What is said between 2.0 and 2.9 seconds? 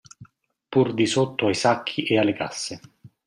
e alle casse.